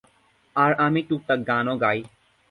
[0.55, 1.99] আর আমি টুকটাক গানও গাই।